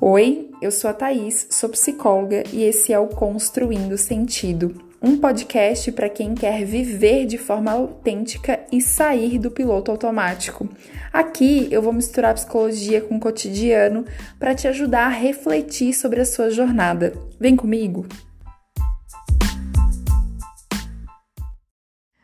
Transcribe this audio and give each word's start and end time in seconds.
Oi, 0.00 0.50
eu 0.60 0.72
sou 0.72 0.90
a 0.90 0.92
Thaís, 0.92 1.46
sou 1.50 1.68
psicóloga 1.68 2.42
e 2.52 2.64
esse 2.64 2.92
é 2.92 2.98
o 2.98 3.06
Construindo 3.06 3.96
Sentido, 3.96 4.82
um 5.00 5.16
podcast 5.16 5.90
para 5.92 6.08
quem 6.08 6.34
quer 6.34 6.64
viver 6.64 7.26
de 7.26 7.38
forma 7.38 7.70
autêntica 7.70 8.66
e 8.72 8.80
sair 8.80 9.38
do 9.38 9.52
piloto 9.52 9.92
automático. 9.92 10.68
Aqui 11.12 11.68
eu 11.70 11.80
vou 11.80 11.92
misturar 11.92 12.34
psicologia 12.34 13.00
com 13.00 13.16
o 13.16 13.20
cotidiano 13.20 14.04
para 14.38 14.54
te 14.54 14.66
ajudar 14.66 15.06
a 15.06 15.10
refletir 15.10 15.94
sobre 15.94 16.20
a 16.20 16.26
sua 16.26 16.50
jornada. 16.50 17.14
Vem 17.38 17.54
comigo! 17.54 18.04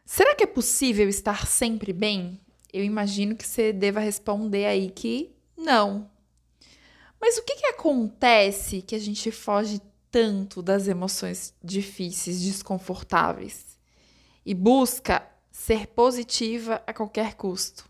Será 0.04 0.34
que 0.34 0.42
é 0.42 0.46
possível 0.46 1.08
estar 1.08 1.46
sempre 1.46 1.92
bem? 1.92 2.40
Eu 2.72 2.84
imagino 2.84 3.36
que 3.36 3.46
você 3.46 3.72
deva 3.72 4.00
responder 4.00 4.66
aí 4.66 4.90
que 4.90 5.30
não. 5.56 6.10
Mas 7.20 7.36
o 7.36 7.42
que, 7.42 7.56
que 7.56 7.66
acontece 7.66 8.82
que 8.82 8.94
a 8.94 8.98
gente 8.98 9.30
foge 9.30 9.80
tanto 10.10 10.62
das 10.62 10.88
emoções 10.88 11.54
difíceis, 11.62 12.40
desconfortáveis 12.40 13.78
e 14.44 14.54
busca 14.54 15.26
ser 15.50 15.88
positiva 15.88 16.82
a 16.86 16.92
qualquer 16.92 17.34
custo? 17.34 17.88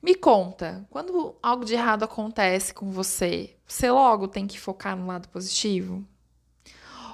Me 0.00 0.14
conta, 0.14 0.86
quando 0.90 1.36
algo 1.42 1.64
de 1.64 1.74
errado 1.74 2.04
acontece 2.04 2.72
com 2.72 2.90
você, 2.90 3.56
você 3.66 3.90
logo 3.90 4.28
tem 4.28 4.46
que 4.46 4.60
focar 4.60 4.96
no 4.96 5.06
lado 5.06 5.28
positivo? 5.28 6.06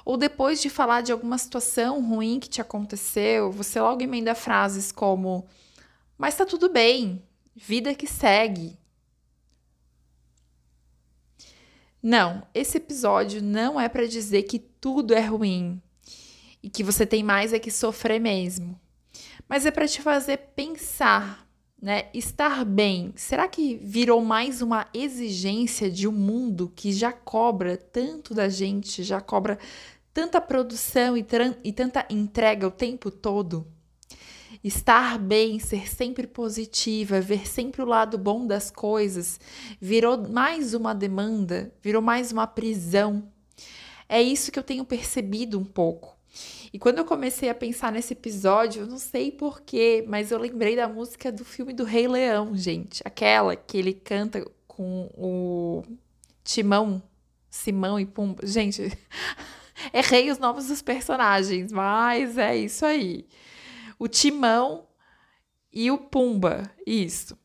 Ou 0.03 0.17
depois 0.17 0.61
de 0.61 0.69
falar 0.69 1.01
de 1.01 1.11
alguma 1.11 1.37
situação 1.39 1.99
ruim 2.07 2.39
que 2.39 2.47
te 2.47 2.61
aconteceu, 2.61 3.51
você 3.51 3.81
logo 3.81 4.03
emenda 4.03 4.35
frases 4.35 4.91
como: 4.91 5.47
Mas 6.15 6.35
tá 6.35 6.45
tudo 6.45 6.69
bem, 6.69 7.23
vida 7.55 7.95
que 7.95 8.05
segue, 8.05 8.77
Não, 12.07 12.43
esse 12.53 12.77
episódio 12.77 13.41
não 13.41 13.81
é 13.81 13.89
para 13.89 14.07
dizer 14.07 14.43
que 14.43 14.59
tudo 14.59 15.11
é 15.11 15.21
ruim 15.21 15.81
e 16.61 16.69
que 16.69 16.83
você 16.83 17.03
tem 17.03 17.23
mais 17.23 17.51
é 17.51 17.57
que 17.57 17.71
sofrer 17.71 18.21
mesmo. 18.21 18.79
Mas 19.49 19.65
é 19.65 19.71
para 19.71 19.87
te 19.87 20.03
fazer 20.03 20.37
pensar, 20.55 21.47
né? 21.81 22.09
Estar 22.13 22.63
bem. 22.63 23.11
Será 23.15 23.47
que 23.47 23.77
virou 23.77 24.23
mais 24.23 24.61
uma 24.61 24.85
exigência 24.93 25.89
de 25.89 26.07
um 26.07 26.11
mundo 26.11 26.71
que 26.75 26.93
já 26.93 27.11
cobra 27.11 27.75
tanto 27.75 28.35
da 28.35 28.49
gente, 28.49 29.01
já 29.01 29.19
cobra 29.19 29.57
tanta 30.13 30.39
produção 30.39 31.17
e, 31.17 31.25
e 31.63 31.73
tanta 31.73 32.05
entrega 32.07 32.67
o 32.67 32.71
tempo 32.71 33.09
todo? 33.09 33.65
Estar 34.65 35.19
bem, 35.19 35.59
ser 35.59 35.87
sempre 35.87 36.25
positiva, 36.25 37.21
ver 37.21 37.47
sempre 37.47 37.83
o 37.83 37.85
lado 37.85 38.17
bom 38.17 38.47
das 38.47 38.71
coisas, 38.71 39.39
virou 39.79 40.27
mais 40.27 40.73
uma 40.73 40.95
demanda, 40.95 41.71
virou 41.83 42.01
mais 42.01 42.31
uma 42.31 42.47
prisão. 42.47 43.31
É 44.09 44.19
isso 44.19 44.51
que 44.51 44.57
eu 44.57 44.63
tenho 44.63 44.83
percebido 44.83 45.59
um 45.59 45.63
pouco. 45.63 46.17
E 46.73 46.79
quando 46.79 46.97
eu 46.97 47.05
comecei 47.05 47.47
a 47.47 47.53
pensar 47.53 47.91
nesse 47.91 48.13
episódio, 48.13 48.81
eu 48.81 48.87
não 48.87 48.97
sei 48.97 49.31
porquê, 49.31 50.03
mas 50.07 50.31
eu 50.31 50.39
lembrei 50.39 50.75
da 50.75 50.87
música 50.87 51.31
do 51.31 51.45
filme 51.45 51.71
do 51.71 51.83
Rei 51.83 52.07
Leão, 52.07 52.57
gente. 52.57 53.03
Aquela 53.05 53.55
que 53.55 53.77
ele 53.77 53.93
canta 53.93 54.43
com 54.67 55.11
o 55.15 55.83
Timão, 56.43 57.03
Simão 57.51 57.99
e 57.99 58.05
Pumba. 58.07 58.47
Gente, 58.47 58.91
errei 59.93 60.31
os 60.31 60.39
nomes 60.39 60.69
dos 60.69 60.81
personagens, 60.81 61.71
mas 61.71 62.35
é 62.39 62.57
isso 62.57 62.83
aí 62.83 63.27
o 63.97 64.07
Timão 64.07 64.87
e 65.71 65.91
o 65.91 65.97
Pumba, 65.97 66.71
isso. 66.85 67.37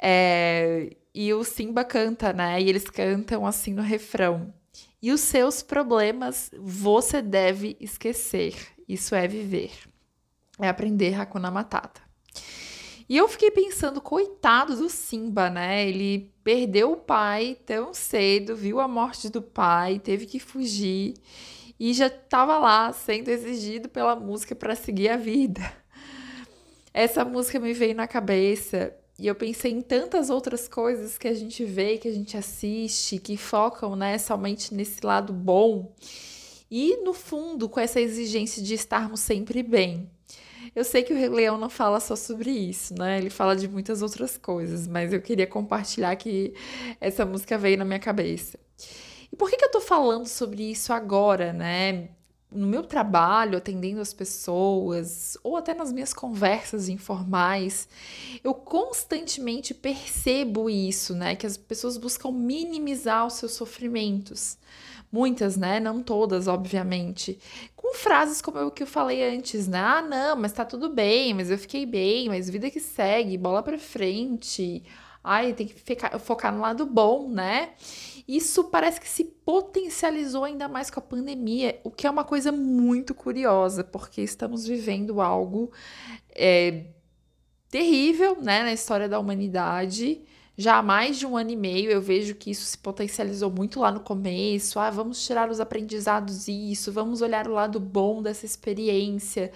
É, 0.00 0.96
e 1.14 1.32
o 1.32 1.44
Simba 1.44 1.84
canta, 1.84 2.32
né? 2.32 2.60
E 2.60 2.68
eles 2.68 2.88
cantam 2.88 3.46
assim 3.46 3.72
no 3.72 3.82
refrão. 3.82 4.52
E 5.00 5.12
os 5.12 5.20
seus 5.20 5.62
problemas 5.62 6.50
você 6.58 7.20
deve 7.20 7.76
esquecer. 7.80 8.54
Isso 8.88 9.14
é 9.14 9.28
viver. 9.28 9.72
É 10.60 10.68
aprender 10.68 11.14
Hakuna 11.14 11.50
Matata. 11.50 12.00
E 13.08 13.16
eu 13.16 13.28
fiquei 13.28 13.50
pensando, 13.50 14.00
coitado 14.00 14.76
do 14.76 14.88
Simba, 14.88 15.50
né? 15.50 15.86
Ele 15.86 16.32
perdeu 16.42 16.92
o 16.92 16.96
pai 16.96 17.56
tão 17.66 17.92
cedo, 17.92 18.56
viu 18.56 18.80
a 18.80 18.88
morte 18.88 19.28
do 19.28 19.42
pai, 19.42 19.98
teve 19.98 20.24
que 20.24 20.40
fugir 20.40 21.14
e 21.84 21.92
já 21.92 22.06
estava 22.06 22.58
lá 22.60 22.92
sendo 22.92 23.28
exigido 23.28 23.88
pela 23.88 24.14
música 24.14 24.54
para 24.54 24.76
seguir 24.76 25.08
a 25.08 25.16
vida. 25.16 25.60
Essa 26.94 27.24
música 27.24 27.58
me 27.58 27.72
veio 27.72 27.92
na 27.92 28.06
cabeça 28.06 28.94
e 29.18 29.26
eu 29.26 29.34
pensei 29.34 29.72
em 29.72 29.80
tantas 29.80 30.30
outras 30.30 30.68
coisas 30.68 31.18
que 31.18 31.26
a 31.26 31.34
gente 31.34 31.64
vê, 31.64 31.98
que 31.98 32.06
a 32.06 32.12
gente 32.12 32.36
assiste, 32.36 33.18
que 33.18 33.36
focam 33.36 33.96
né, 33.96 34.16
somente 34.16 34.72
nesse 34.72 35.04
lado 35.04 35.32
bom 35.32 35.92
e, 36.70 36.98
no 37.02 37.12
fundo, 37.12 37.68
com 37.68 37.80
essa 37.80 38.00
exigência 38.00 38.62
de 38.62 38.74
estarmos 38.74 39.18
sempre 39.18 39.60
bem. 39.60 40.08
Eu 40.76 40.84
sei 40.84 41.02
que 41.02 41.12
o 41.12 41.16
Rei 41.16 41.28
Leão 41.28 41.58
não 41.58 41.68
fala 41.68 41.98
só 41.98 42.14
sobre 42.14 42.50
isso, 42.52 42.94
né? 42.94 43.18
Ele 43.18 43.28
fala 43.28 43.56
de 43.56 43.66
muitas 43.66 44.02
outras 44.02 44.38
coisas, 44.38 44.86
mas 44.86 45.12
eu 45.12 45.20
queria 45.20 45.48
compartilhar 45.48 46.14
que 46.14 46.54
essa 47.00 47.26
música 47.26 47.58
veio 47.58 47.76
na 47.76 47.84
minha 47.84 47.98
cabeça. 47.98 48.56
E 49.32 49.36
por 49.36 49.48
que, 49.50 49.56
que 49.56 49.64
eu 49.64 49.70
tô 49.70 49.80
falando 49.80 50.26
sobre 50.26 50.70
isso 50.70 50.92
agora, 50.92 51.52
né? 51.52 52.10
No 52.50 52.66
meu 52.66 52.82
trabalho, 52.82 53.56
atendendo 53.56 54.00
as 54.02 54.12
pessoas, 54.12 55.38
ou 55.42 55.56
até 55.56 55.72
nas 55.72 55.90
minhas 55.90 56.12
conversas 56.12 56.86
informais, 56.90 57.88
eu 58.44 58.52
constantemente 58.52 59.72
percebo 59.72 60.68
isso, 60.68 61.14
né? 61.14 61.34
Que 61.34 61.46
as 61.46 61.56
pessoas 61.56 61.96
buscam 61.96 62.30
minimizar 62.30 63.26
os 63.26 63.34
seus 63.34 63.52
sofrimentos. 63.52 64.58
Muitas, 65.10 65.56
né? 65.56 65.80
Não 65.80 66.02
todas, 66.02 66.46
obviamente. 66.46 67.38
Com 67.74 67.94
frases 67.94 68.42
como 68.42 68.58
o 68.66 68.70
que 68.70 68.82
eu 68.82 68.86
falei 68.86 69.22
antes, 69.34 69.66
né? 69.66 69.78
Ah, 69.78 70.02
não, 70.02 70.36
mas 70.36 70.52
tá 70.52 70.64
tudo 70.64 70.90
bem, 70.90 71.32
mas 71.34 71.50
eu 71.50 71.58
fiquei 71.58 71.86
bem, 71.86 72.28
mas 72.28 72.50
vida 72.50 72.70
que 72.70 72.80
segue, 72.80 73.38
bola 73.38 73.62
pra 73.62 73.78
frente. 73.78 74.82
Ai, 75.24 75.52
tem 75.54 75.66
que 75.66 75.74
ficar, 75.74 76.18
focar 76.18 76.52
no 76.52 76.60
lado 76.60 76.84
bom, 76.84 77.28
né? 77.28 77.70
Isso 78.26 78.64
parece 78.64 79.00
que 79.00 79.08
se 79.08 79.24
potencializou 79.24 80.44
ainda 80.44 80.68
mais 80.68 80.90
com 80.90 81.00
a 81.00 81.02
pandemia, 81.02 81.80
o 81.84 81.90
que 81.90 82.06
é 82.06 82.10
uma 82.10 82.24
coisa 82.24 82.52
muito 82.52 83.14
curiosa, 83.14 83.82
porque 83.82 84.22
estamos 84.22 84.66
vivendo 84.66 85.20
algo 85.20 85.70
é, 86.30 86.86
terrível 87.68 88.36
né, 88.40 88.62
na 88.62 88.72
história 88.72 89.08
da 89.08 89.18
humanidade. 89.18 90.22
Já 90.62 90.76
há 90.76 90.82
mais 90.82 91.18
de 91.18 91.26
um 91.26 91.36
ano 91.36 91.50
e 91.50 91.56
meio 91.56 91.90
eu 91.90 92.00
vejo 92.00 92.36
que 92.36 92.48
isso 92.48 92.64
se 92.64 92.78
potencializou 92.78 93.50
muito 93.50 93.80
lá 93.80 93.90
no 93.90 93.98
começo. 93.98 94.78
Ah, 94.78 94.90
vamos 94.90 95.26
tirar 95.26 95.50
os 95.50 95.58
aprendizados 95.58 96.46
disso, 96.46 96.92
vamos 96.92 97.20
olhar 97.20 97.48
o 97.48 97.52
lado 97.52 97.80
bom 97.80 98.22
dessa 98.22 98.46
experiência. 98.46 99.50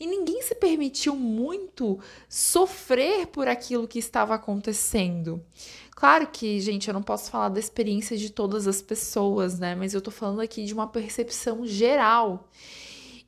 E 0.00 0.06
ninguém 0.06 0.40
se 0.40 0.54
permitiu 0.54 1.14
muito 1.14 1.98
sofrer 2.30 3.26
por 3.26 3.46
aquilo 3.46 3.86
que 3.86 3.98
estava 3.98 4.34
acontecendo. 4.34 5.44
Claro 5.90 6.26
que, 6.28 6.58
gente, 6.60 6.88
eu 6.88 6.94
não 6.94 7.02
posso 7.02 7.30
falar 7.30 7.50
da 7.50 7.60
experiência 7.60 8.16
de 8.16 8.30
todas 8.30 8.66
as 8.66 8.80
pessoas, 8.80 9.58
né? 9.58 9.74
Mas 9.74 9.92
eu 9.92 10.00
tô 10.00 10.10
falando 10.10 10.40
aqui 10.40 10.64
de 10.64 10.72
uma 10.72 10.86
percepção 10.86 11.66
geral. 11.66 12.48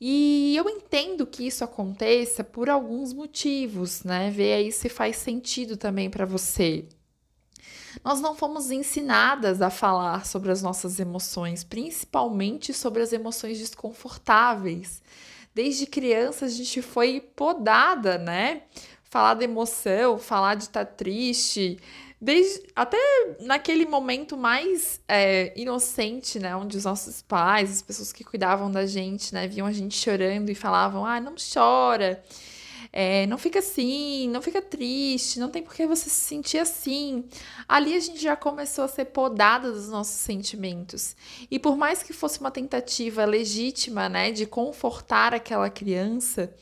E 0.01 0.57
eu 0.57 0.71
entendo 0.71 1.27
que 1.27 1.47
isso 1.47 1.63
aconteça 1.63 2.43
por 2.43 2.71
alguns 2.71 3.13
motivos, 3.13 4.05
né? 4.05 4.31
Ver 4.31 4.55
aí 4.55 4.73
se 4.73 4.89
faz 4.89 5.17
sentido 5.17 5.77
também 5.77 6.09
para 6.09 6.25
você. 6.25 6.87
Nós 8.05 8.21
não 8.21 8.35
fomos 8.35 8.71
ensinadas 8.71 9.61
a 9.61 9.71
falar 9.71 10.27
sobre 10.27 10.51
as 10.51 10.63
nossas 10.63 10.99
emoções, 10.99 11.65
principalmente 11.65 12.73
sobre 12.73 13.03
as 13.03 13.13
emoções 13.13 13.59
desconfortáveis. 13.59 15.03
Desde 15.55 15.87
criança 15.87 16.47
a 16.47 16.49
gente 16.49 16.81
foi 16.81 17.21
podada, 17.21 18.19
né? 18.19 18.63
Falar 19.05 19.35
da 19.35 19.45
emoção, 19.45 20.19
falar 20.19 20.55
de 20.55 20.65
estar 20.65 20.85
tá 20.85 20.93
triste, 20.93 21.79
desde 22.21 22.63
até 22.77 22.99
naquele 23.41 23.87
momento 23.87 24.37
mais 24.37 25.01
é, 25.09 25.53
inocente, 25.59 26.39
né, 26.39 26.55
onde 26.55 26.77
os 26.77 26.85
nossos 26.85 27.23
pais, 27.23 27.71
as 27.73 27.83
pessoas 27.83 28.13
que 28.13 28.23
cuidavam 28.23 28.71
da 28.71 28.85
gente, 28.85 29.33
né, 29.33 29.49
viam 29.49 29.67
a 29.67 29.73
gente 29.73 29.97
chorando 29.97 30.51
e 30.51 30.55
falavam, 30.55 31.07
ah, 31.07 31.21
não 31.21 31.35
chora, 31.53 32.23
é, 32.93 33.27
não 33.27 33.39
fica 33.39 33.61
assim, 33.61 34.29
não 34.29 34.43
fica 34.43 34.61
triste, 34.61 35.39
não 35.39 35.49
tem 35.49 35.63
por 35.63 35.75
que 35.75 35.87
você 35.87 36.11
se 36.11 36.21
sentir 36.21 36.59
assim. 36.59 37.25
Ali 37.69 37.95
a 37.95 38.01
gente 38.01 38.21
já 38.21 38.35
começou 38.35 38.85
a 38.85 38.89
ser 38.89 39.07
podada 39.07 39.71
dos 39.71 39.89
nossos 39.89 40.17
sentimentos. 40.17 41.15
E 41.51 41.59
por 41.59 41.77
mais 41.77 42.03
que 42.03 42.13
fosse 42.13 42.41
uma 42.41 42.51
tentativa 42.51 43.25
legítima, 43.25 44.09
né, 44.09 44.33
de 44.33 44.45
confortar 44.45 45.33
aquela 45.35 45.71
criança, 45.71 46.53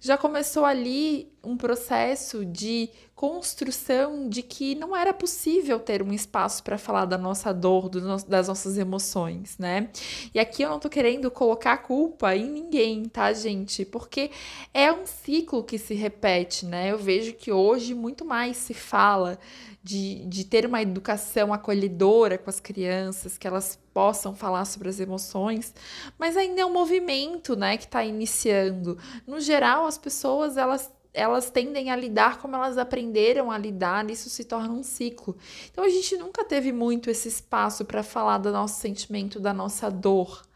já 0.00 0.18
começou 0.18 0.64
ali 0.64 1.32
um 1.42 1.56
processo 1.56 2.44
de 2.44 2.90
construção 3.18 4.28
de 4.28 4.44
que 4.44 4.76
não 4.76 4.94
era 4.96 5.12
possível 5.12 5.80
ter 5.80 6.04
um 6.04 6.12
espaço 6.12 6.62
para 6.62 6.78
falar 6.78 7.04
da 7.04 7.18
nossa 7.18 7.52
dor, 7.52 7.88
do 7.88 8.00
das 8.24 8.46
nossas 8.46 8.78
emoções, 8.78 9.58
né? 9.58 9.90
E 10.32 10.38
aqui 10.38 10.62
eu 10.62 10.70
não 10.70 10.78
tô 10.78 10.88
querendo 10.88 11.28
colocar 11.28 11.78
culpa 11.78 12.36
em 12.36 12.48
ninguém, 12.48 13.06
tá, 13.06 13.32
gente? 13.32 13.84
Porque 13.84 14.30
é 14.72 14.92
um 14.92 15.04
ciclo 15.04 15.64
que 15.64 15.78
se 15.78 15.94
repete, 15.94 16.64
né? 16.64 16.92
Eu 16.92 16.98
vejo 16.98 17.32
que 17.32 17.50
hoje 17.50 17.92
muito 17.92 18.24
mais 18.24 18.56
se 18.56 18.72
fala 18.72 19.36
de, 19.82 20.24
de 20.26 20.44
ter 20.44 20.64
uma 20.64 20.80
educação 20.80 21.52
acolhedora 21.52 22.38
com 22.38 22.48
as 22.48 22.60
crianças, 22.60 23.36
que 23.36 23.48
elas 23.48 23.76
possam 23.92 24.32
falar 24.32 24.64
sobre 24.64 24.88
as 24.88 25.00
emoções, 25.00 25.74
mas 26.16 26.36
ainda 26.36 26.60
é 26.60 26.64
um 26.64 26.72
movimento, 26.72 27.56
né, 27.56 27.76
que 27.76 27.84
está 27.84 28.04
iniciando. 28.04 28.96
No 29.26 29.40
geral, 29.40 29.86
as 29.86 29.98
pessoas 29.98 30.56
elas 30.56 30.88
elas 31.12 31.50
tendem 31.50 31.90
a 31.90 31.96
lidar 31.96 32.38
como 32.38 32.54
elas 32.54 32.78
aprenderam 32.78 33.50
a 33.50 33.58
lidar, 33.58 34.08
e 34.08 34.12
isso 34.12 34.28
se 34.30 34.44
torna 34.44 34.72
um 34.72 34.82
ciclo. 34.82 35.36
Então 35.70 35.84
a 35.84 35.88
gente 35.88 36.16
nunca 36.16 36.44
teve 36.44 36.72
muito 36.72 37.10
esse 37.10 37.28
espaço 37.28 37.84
para 37.84 38.02
falar 38.02 38.38
do 38.38 38.52
nosso 38.52 38.80
sentimento, 38.80 39.40
da 39.40 39.52
nossa 39.52 39.90
dor. 39.90 40.46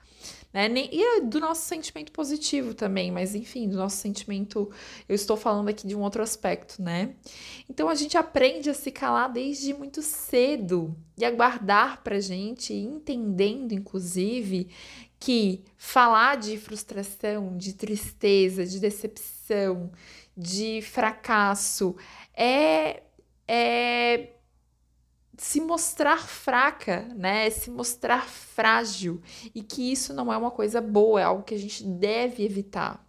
Né? 0.52 0.68
E 0.92 1.22
do 1.22 1.40
nosso 1.40 1.62
sentimento 1.62 2.12
positivo 2.12 2.74
também, 2.74 3.10
mas 3.10 3.34
enfim, 3.34 3.66
do 3.70 3.76
nosso 3.78 3.96
sentimento, 3.96 4.70
eu 5.08 5.14
estou 5.14 5.34
falando 5.34 5.70
aqui 5.70 5.86
de 5.86 5.96
um 5.96 6.02
outro 6.02 6.22
aspecto, 6.22 6.82
né? 6.82 7.14
Então 7.70 7.88
a 7.88 7.94
gente 7.94 8.18
aprende 8.18 8.68
a 8.68 8.74
se 8.74 8.90
calar 8.90 9.32
desde 9.32 9.72
muito 9.72 10.02
cedo 10.02 10.94
e 11.16 11.24
a 11.24 11.30
guardar 11.30 12.02
pra 12.02 12.20
gente, 12.20 12.74
entendendo, 12.74 13.72
inclusive, 13.72 14.68
que 15.18 15.62
falar 15.78 16.36
de 16.36 16.58
frustração, 16.58 17.56
de 17.56 17.72
tristeza, 17.72 18.66
de 18.66 18.78
decepção, 18.78 19.90
de 20.36 20.80
fracasso, 20.82 21.96
é, 22.34 23.02
é 23.46 24.30
se 25.36 25.60
mostrar 25.60 26.26
fraca, 26.28 27.08
né? 27.16 27.50
Se 27.50 27.70
mostrar 27.70 28.28
frágil 28.28 29.20
e 29.54 29.62
que 29.62 29.90
isso 29.90 30.14
não 30.14 30.32
é 30.32 30.36
uma 30.36 30.50
coisa 30.50 30.80
boa, 30.80 31.20
é 31.20 31.24
algo 31.24 31.42
que 31.42 31.54
a 31.54 31.58
gente 31.58 31.84
deve 31.84 32.44
evitar. 32.44 33.04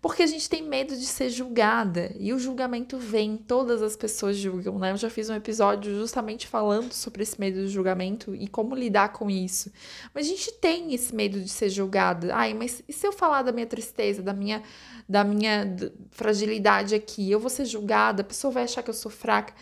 Porque 0.00 0.22
a 0.22 0.26
gente 0.26 0.48
tem 0.48 0.62
medo 0.62 0.96
de 0.96 1.06
ser 1.06 1.30
julgada 1.30 2.12
e 2.18 2.32
o 2.32 2.38
julgamento 2.38 2.98
vem, 2.98 3.36
todas 3.36 3.82
as 3.82 3.96
pessoas 3.96 4.36
julgam, 4.36 4.78
né? 4.78 4.92
Eu 4.92 4.96
já 4.96 5.08
fiz 5.08 5.30
um 5.30 5.34
episódio 5.34 5.94
justamente 5.94 6.46
falando 6.46 6.92
sobre 6.92 7.22
esse 7.22 7.38
medo 7.40 7.60
de 7.60 7.68
julgamento 7.68 8.34
e 8.34 8.48
como 8.48 8.74
lidar 8.74 9.12
com 9.12 9.30
isso. 9.30 9.72
Mas 10.14 10.26
a 10.26 10.28
gente 10.28 10.52
tem 10.54 10.94
esse 10.94 11.14
medo 11.14 11.40
de 11.40 11.48
ser 11.48 11.68
julgada. 11.68 12.34
Ai, 12.34 12.54
mas 12.54 12.82
e 12.88 12.92
se 12.92 13.06
eu 13.06 13.12
falar 13.12 13.42
da 13.42 13.52
minha 13.52 13.66
tristeza, 13.66 14.22
da 14.22 14.32
minha 14.32 14.62
da 15.08 15.24
minha 15.24 15.76
fragilidade 16.10 16.94
aqui, 16.94 17.30
eu 17.30 17.38
vou 17.40 17.50
ser 17.50 17.64
julgada, 17.64 18.22
a 18.22 18.24
pessoa 18.24 18.52
vai 18.52 18.62
achar 18.62 18.82
que 18.82 18.90
eu 18.90 18.94
sou 18.94 19.10
fraca, 19.10 19.52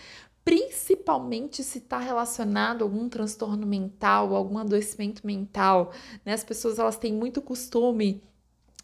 principalmente 0.44 1.62
se 1.62 1.78
está 1.78 1.98
relacionado 1.98 2.82
a 2.82 2.84
algum 2.84 3.08
transtorno 3.08 3.66
mental, 3.66 4.34
algum 4.34 4.58
adoecimento 4.58 5.26
mental, 5.26 5.92
né? 6.24 6.32
As 6.32 6.44
pessoas 6.44 6.78
elas 6.78 6.96
têm 6.96 7.12
muito 7.12 7.42
costume 7.42 8.22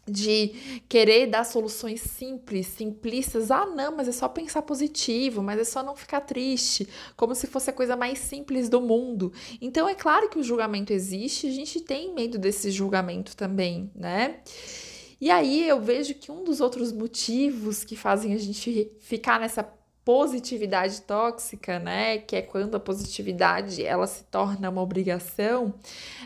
de 0.07 0.81
querer 0.87 1.27
dar 1.27 1.43
soluções 1.43 2.01
simples, 2.01 2.67
simplistas. 2.67 3.51
Ah, 3.51 3.65
não, 3.65 3.95
mas 3.95 4.07
é 4.07 4.11
só 4.11 4.27
pensar 4.27 4.61
positivo, 4.61 5.43
mas 5.43 5.59
é 5.59 5.63
só 5.63 5.83
não 5.83 5.95
ficar 5.95 6.21
triste, 6.21 6.87
como 7.15 7.35
se 7.35 7.47
fosse 7.47 7.69
a 7.69 7.73
coisa 7.73 7.95
mais 7.95 8.19
simples 8.19 8.69
do 8.69 8.81
mundo. 8.81 9.31
Então 9.61 9.87
é 9.87 9.95
claro 9.95 10.29
que 10.29 10.39
o 10.39 10.43
julgamento 10.43 10.93
existe, 10.93 11.47
a 11.47 11.51
gente 11.51 11.81
tem 11.81 12.13
medo 12.13 12.37
desse 12.37 12.71
julgamento 12.71 13.35
também, 13.35 13.91
né? 13.95 14.39
E 15.19 15.31
aí 15.31 15.67
eu 15.67 15.81
vejo 15.81 16.13
que 16.13 16.31
um 16.31 16.43
dos 16.43 16.61
outros 16.61 16.91
motivos 16.91 17.83
que 17.83 17.95
fazem 17.95 18.33
a 18.33 18.37
gente 18.37 18.91
ficar 18.99 19.39
nessa 19.39 19.63
positividade 20.07 21.01
tóxica, 21.01 21.79
né, 21.79 22.19
que 22.19 22.37
é 22.37 22.41
quando 22.41 22.75
a 22.75 22.79
positividade 22.79 23.83
ela 23.83 24.07
se 24.07 24.23
torna 24.23 24.69
uma 24.69 24.81
obrigação, 24.81 25.73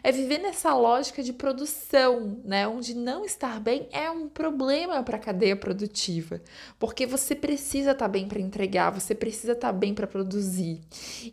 é 0.03 0.11
viver 0.11 0.37
nessa 0.37 0.71
lógica 0.75 1.23
de 1.23 1.33
produção, 1.33 2.39
né, 2.43 2.67
onde 2.67 2.93
não 2.93 3.25
estar 3.25 3.59
bem 3.59 3.89
é 3.91 4.07
um 4.11 4.29
problema 4.29 5.01
para 5.01 5.17
a 5.17 5.19
cadeia 5.19 5.55
produtiva, 5.55 6.39
porque 6.77 7.07
você 7.07 7.33
precisa 7.33 7.93
estar 7.93 8.05
tá 8.05 8.07
bem 8.07 8.27
para 8.27 8.39
entregar, 8.39 8.91
você 8.91 9.15
precisa 9.15 9.53
estar 9.53 9.69
tá 9.69 9.73
bem 9.73 9.95
para 9.95 10.05
produzir. 10.05 10.79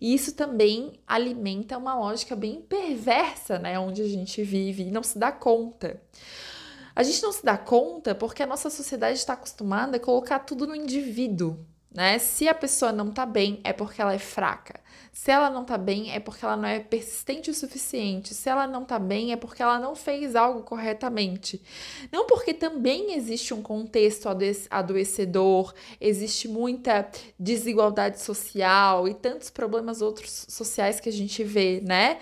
E 0.01 0.15
isso 0.15 0.33
também 0.33 0.95
alimenta 1.07 1.77
uma 1.77 1.95
lógica 1.95 2.35
bem 2.35 2.63
perversa, 2.63 3.59
né, 3.59 3.79
onde 3.79 4.01
a 4.01 4.09
gente 4.09 4.43
vive 4.43 4.85
e 4.85 4.91
não 4.91 5.03
se 5.03 5.19
dá 5.19 5.31
conta. 5.31 6.01
A 6.97 7.03
gente 7.03 7.23
não 7.23 7.31
se 7.31 7.45
dá 7.45 7.59
conta 7.59 8.15
porque 8.15 8.43
a 8.43 8.47
nossa 8.47 8.71
sociedade 8.71 9.19
está 9.19 9.35
acostumada 9.35 9.99
a 9.99 10.01
colocar 10.01 10.39
tudo 10.39 10.67
no 10.67 10.75
indivíduo, 10.75 11.63
né? 11.99 12.17
Se 12.21 12.47
a 12.47 12.55
pessoa 12.55 12.93
não 12.93 13.11
tá 13.11 13.27
bem, 13.27 13.59
é 13.65 13.73
porque 13.73 14.01
ela 14.01 14.15
é 14.15 14.21
fraca. 14.21 14.79
Se 15.19 15.33
ela 15.33 15.51
não 15.51 15.65
tá 15.65 15.77
bem, 15.77 16.13
é 16.13 16.21
porque 16.21 16.45
ela 16.45 16.57
não 16.57 16.69
é 16.69 16.79
persistente 16.79 17.51
o 17.51 17.55
suficiente. 17.55 18.33
Se 18.35 18.49
ela 18.49 18.69
não 18.69 18.85
tá 18.85 19.01
bem, 19.01 19.33
é 19.33 19.37
porque 19.37 19.61
ela 19.61 19.77
não 19.77 19.97
fez 19.97 20.37
algo 20.37 20.63
corretamente. 20.63 21.61
Não 22.13 22.25
porque 22.25 22.55
também 22.55 23.15
existe 23.15 23.53
um 23.53 23.61
contexto 23.61 24.29
adoecedor, 24.71 25.75
existe 26.01 26.47
muita 26.47 27.11
desigualdade 27.37 28.21
social 28.21 29.09
e 29.09 29.15
tantos 29.15 29.51
problemas 29.51 30.01
outros 30.01 30.47
sociais 30.49 31.01
que 31.01 31.09
a 31.09 31.13
gente 31.13 31.43
vê, 31.43 31.81
né? 31.85 32.21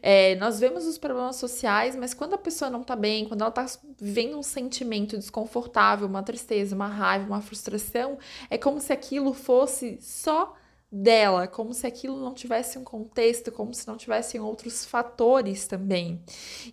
É, 0.00 0.36
nós 0.36 0.60
vemos 0.60 0.86
os 0.86 0.98
problemas 0.98 1.34
sociais, 1.34 1.96
mas 1.96 2.14
quando 2.14 2.34
a 2.34 2.38
pessoa 2.38 2.70
não 2.70 2.84
tá 2.84 2.94
bem, 2.94 3.24
quando 3.24 3.40
ela 3.40 3.50
tá 3.50 3.66
vivendo 4.00 4.38
um 4.38 4.42
sentimento 4.44 5.18
desconfortável, 5.18 6.06
uma 6.06 6.22
tristeza, 6.22 6.76
uma 6.76 6.86
raiva, 6.86 7.26
uma 7.26 7.40
frustração, 7.40 8.18
é 8.48 8.56
como 8.56 8.80
se 8.80 8.92
aquilo 8.92 9.15
fosse 9.34 9.98
só 10.00 10.54
dela, 10.90 11.46
como 11.46 11.74
se 11.74 11.86
aquilo 11.86 12.16
não 12.18 12.32
tivesse 12.32 12.78
um 12.78 12.84
contexto, 12.84 13.50
como 13.50 13.74
se 13.74 13.86
não 13.86 13.96
tivessem 13.96 14.40
outros 14.40 14.84
fatores 14.84 15.66
também. 15.66 16.20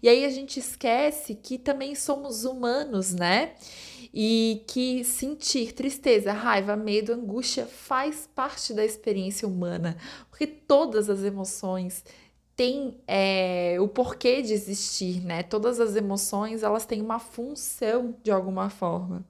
E 0.01 0.07
aí 0.07 0.23
a 0.23 0.29
gente 0.29 0.59
esquece 0.59 1.35
que 1.35 1.57
também 1.57 1.95
somos 1.95 2.45
humanos, 2.45 3.13
né? 3.13 3.55
E 4.13 4.63
que 4.67 5.03
sentir 5.03 5.73
tristeza, 5.73 6.31
raiva, 6.31 6.75
medo, 6.75 7.13
angústia 7.13 7.65
faz 7.65 8.29
parte 8.33 8.73
da 8.73 8.85
experiência 8.85 9.47
humana, 9.47 9.97
porque 10.29 10.45
todas 10.45 11.09
as 11.09 11.23
emoções 11.23 12.03
têm 12.55 13.01
é, 13.07 13.77
o 13.79 13.87
porquê 13.87 14.43
de 14.43 14.53
existir, 14.53 15.25
né? 15.25 15.41
Todas 15.41 15.79
as 15.79 15.95
emoções 15.95 16.61
elas 16.61 16.85
têm 16.85 17.01
uma 17.01 17.17
função 17.17 18.15
de 18.21 18.31
alguma 18.31 18.69
forma. 18.69 19.25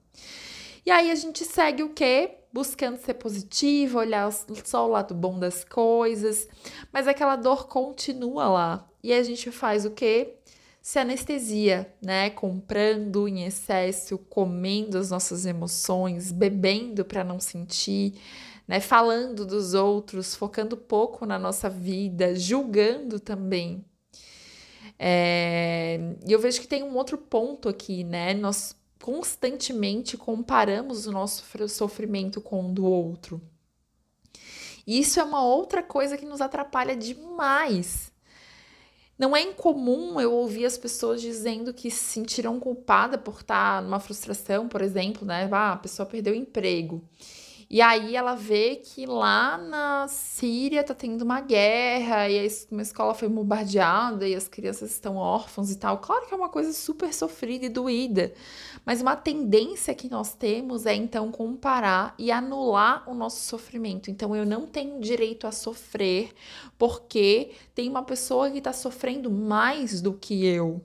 E 0.84 0.90
aí 0.90 1.10
a 1.10 1.14
gente 1.14 1.44
segue 1.44 1.82
o 1.82 1.88
quê? 1.94 2.43
Buscando 2.54 2.96
ser 2.98 3.14
positivo, 3.14 3.98
olhar 3.98 4.30
só 4.64 4.86
o 4.86 4.90
lado 4.92 5.12
bom 5.12 5.40
das 5.40 5.64
coisas, 5.64 6.46
mas 6.92 7.08
aquela 7.08 7.34
dor 7.34 7.66
continua 7.66 8.48
lá. 8.48 8.88
E 9.02 9.12
a 9.12 9.20
gente 9.24 9.50
faz 9.50 9.84
o 9.84 9.90
quê? 9.90 10.36
Se 10.80 11.00
anestesia, 11.00 11.92
né? 12.00 12.30
Comprando 12.30 13.26
em 13.26 13.44
excesso, 13.44 14.18
comendo 14.18 14.96
as 14.98 15.10
nossas 15.10 15.44
emoções, 15.44 16.30
bebendo 16.30 17.04
para 17.04 17.24
não 17.24 17.40
sentir, 17.40 18.14
né? 18.68 18.78
Falando 18.78 19.44
dos 19.44 19.74
outros, 19.74 20.36
focando 20.36 20.76
pouco 20.76 21.26
na 21.26 21.40
nossa 21.40 21.68
vida, 21.68 22.36
julgando 22.36 23.18
também. 23.18 23.84
É... 24.96 25.98
E 26.24 26.30
eu 26.30 26.38
vejo 26.38 26.60
que 26.60 26.68
tem 26.68 26.84
um 26.84 26.94
outro 26.96 27.18
ponto 27.18 27.68
aqui, 27.68 28.04
né? 28.04 28.32
Nós 28.32 28.76
constantemente 29.00 30.16
comparamos 30.16 31.06
o 31.06 31.12
nosso 31.12 31.44
sofrimento 31.68 32.40
com 32.40 32.68
o 32.68 32.72
do 32.72 32.84
outro. 32.84 33.40
E 34.86 34.98
isso 34.98 35.18
é 35.18 35.24
uma 35.24 35.42
outra 35.42 35.82
coisa 35.82 36.16
que 36.16 36.26
nos 36.26 36.40
atrapalha 36.40 36.94
demais. 36.96 38.12
Não 39.18 39.34
é 39.34 39.40
incomum 39.40 40.20
eu 40.20 40.32
ouvir 40.32 40.66
as 40.66 40.76
pessoas 40.76 41.20
dizendo 41.20 41.72
que 41.72 41.90
se 41.90 42.04
sentiram 42.04 42.58
culpada 42.58 43.16
por 43.16 43.40
estar 43.40 43.80
numa 43.80 44.00
frustração, 44.00 44.68
por 44.68 44.82
exemplo, 44.82 45.24
né? 45.24 45.48
Ah, 45.52 45.72
a 45.72 45.76
pessoa 45.76 46.04
perdeu 46.04 46.32
o 46.32 46.36
emprego. 46.36 47.02
E 47.70 47.80
aí 47.80 48.14
ela 48.14 48.34
vê 48.34 48.76
que 48.76 49.06
lá 49.06 49.56
na 49.56 50.06
Síria 50.08 50.84
tá 50.84 50.94
tendo 50.94 51.22
uma 51.22 51.40
guerra 51.40 52.28
e 52.28 52.48
uma 52.70 52.82
escola 52.82 53.14
foi 53.14 53.28
bombardeada 53.28 54.28
e 54.28 54.34
as 54.34 54.46
crianças 54.48 54.90
estão 54.90 55.16
órfãos 55.16 55.70
e 55.70 55.76
tal. 55.76 55.98
Claro 55.98 56.26
que 56.26 56.34
é 56.34 56.36
uma 56.36 56.48
coisa 56.48 56.72
super 56.72 57.12
sofrida 57.12 57.66
e 57.66 57.68
doída, 57.68 58.32
mas 58.84 59.00
uma 59.00 59.16
tendência 59.16 59.94
que 59.94 60.10
nós 60.10 60.34
temos 60.34 60.84
é 60.84 60.94
então 60.94 61.30
comparar 61.30 62.14
e 62.18 62.30
anular 62.30 63.08
o 63.08 63.14
nosso 63.14 63.40
sofrimento. 63.44 64.10
Então 64.10 64.36
eu 64.36 64.44
não 64.44 64.66
tenho 64.66 65.00
direito 65.00 65.46
a 65.46 65.52
sofrer 65.52 66.32
porque 66.78 67.52
tem 67.74 67.88
uma 67.88 68.02
pessoa 68.02 68.50
que 68.50 68.58
está 68.58 68.72
sofrendo 68.72 69.30
mais 69.30 70.02
do 70.02 70.12
que 70.12 70.44
eu. 70.44 70.84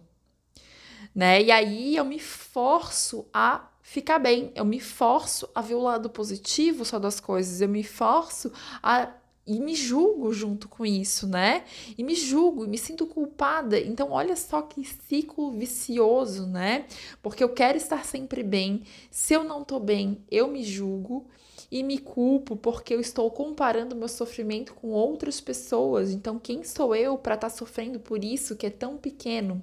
Né? 1.13 1.43
E 1.43 1.51
aí 1.51 1.97
eu 1.97 2.05
me 2.05 2.19
forço 2.19 3.25
a 3.33 3.67
ficar 3.81 4.19
bem. 4.19 4.51
Eu 4.55 4.63
me 4.63 4.79
forço 4.79 5.49
a 5.53 5.61
ver 5.61 5.75
o 5.75 5.81
lado 5.81 6.09
positivo 6.09 6.85
só 6.85 6.99
das 6.99 7.19
coisas. 7.19 7.59
Eu 7.59 7.67
me 7.67 7.83
forço 7.83 8.51
a 8.81 9.09
e 9.49 9.59
me 9.59 9.73
julgo 9.73 10.31
junto 10.31 10.69
com 10.69 10.85
isso, 10.85 11.27
né? 11.27 11.63
E 11.97 12.03
me 12.03 12.13
julgo, 12.13 12.65
e 12.65 12.67
me 12.67 12.77
sinto 12.77 13.07
culpada. 13.07 13.79
Então, 13.79 14.11
olha 14.11 14.35
só 14.35 14.61
que 14.61 14.83
ciclo 14.85 15.51
vicioso, 15.51 16.45
né? 16.45 16.85
Porque 17.19 17.43
eu 17.43 17.49
quero 17.49 17.75
estar 17.75 18.05
sempre 18.05 18.43
bem. 18.43 18.83
Se 19.09 19.33
eu 19.33 19.43
não 19.43 19.63
tô 19.63 19.79
bem, 19.79 20.23
eu 20.29 20.47
me 20.47 20.63
julgo. 20.63 21.27
e 21.71 21.83
me 21.83 21.99
culpo 21.99 22.55
porque 22.55 22.95
eu 22.95 22.99
estou 22.99 23.29
comparando 23.29 23.95
meu 23.95 24.07
sofrimento 24.07 24.73
com 24.73 24.89
outras 24.89 25.39
pessoas. 25.39 26.11
Então, 26.11 26.39
quem 26.39 26.63
sou 26.63 26.95
eu 26.95 27.17
para 27.17 27.35
estar 27.35 27.49
tá 27.49 27.55
sofrendo 27.55 27.99
por 27.99 28.23
isso 28.23 28.55
que 28.55 28.65
é 28.65 28.71
tão 28.71 28.97
pequeno? 28.97 29.61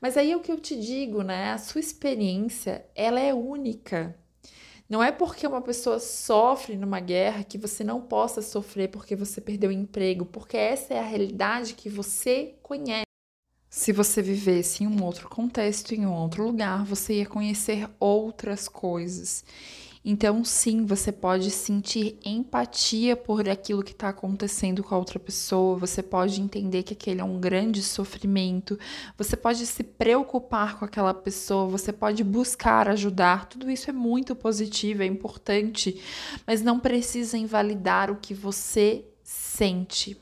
Mas 0.00 0.16
aí 0.16 0.32
é 0.32 0.36
o 0.36 0.40
que 0.40 0.52
eu 0.52 0.58
te 0.58 0.78
digo, 0.78 1.22
né? 1.22 1.52
A 1.52 1.58
sua 1.58 1.80
experiência, 1.80 2.86
ela 2.94 3.20
é 3.20 3.34
única. 3.34 4.16
Não 4.88 5.02
é 5.02 5.10
porque 5.10 5.46
uma 5.46 5.60
pessoa 5.60 5.98
sofre 5.98 6.76
numa 6.76 7.00
guerra 7.00 7.42
que 7.42 7.58
você 7.58 7.82
não 7.82 8.00
possa 8.00 8.40
sofrer 8.40 8.88
porque 8.88 9.16
você 9.16 9.40
perdeu 9.40 9.70
o 9.70 9.72
emprego, 9.72 10.24
porque 10.24 10.56
essa 10.56 10.94
é 10.94 10.98
a 11.00 11.02
realidade 11.02 11.74
que 11.74 11.88
você 11.88 12.54
conhece. 12.62 13.04
Se 13.68 13.92
você 13.92 14.22
vivesse 14.22 14.84
em 14.84 14.86
um 14.86 15.02
outro 15.02 15.28
contexto, 15.28 15.92
em 15.92 16.06
um 16.06 16.12
outro 16.14 16.44
lugar, 16.44 16.84
você 16.84 17.14
ia 17.14 17.26
conhecer 17.26 17.90
outras 17.98 18.68
coisas. 18.68 19.44
Então, 20.08 20.44
sim, 20.44 20.86
você 20.86 21.10
pode 21.10 21.50
sentir 21.50 22.16
empatia 22.24 23.16
por 23.16 23.48
aquilo 23.48 23.82
que 23.82 23.90
está 23.90 24.10
acontecendo 24.10 24.84
com 24.84 24.94
a 24.94 24.98
outra 24.98 25.18
pessoa, 25.18 25.76
você 25.76 26.00
pode 26.00 26.40
entender 26.40 26.84
que 26.84 26.92
aquele 26.92 27.20
é 27.20 27.24
um 27.24 27.40
grande 27.40 27.82
sofrimento, 27.82 28.78
você 29.18 29.36
pode 29.36 29.66
se 29.66 29.82
preocupar 29.82 30.78
com 30.78 30.84
aquela 30.84 31.12
pessoa, 31.12 31.66
você 31.66 31.92
pode 31.92 32.22
buscar 32.22 32.88
ajudar. 32.88 33.48
Tudo 33.48 33.68
isso 33.68 33.90
é 33.90 33.92
muito 33.92 34.36
positivo, 34.36 35.02
é 35.02 35.06
importante, 35.06 36.00
mas 36.46 36.62
não 36.62 36.78
precisa 36.78 37.36
invalidar 37.36 38.08
o 38.08 38.14
que 38.14 38.32
você 38.32 39.04
sente. 39.24 40.16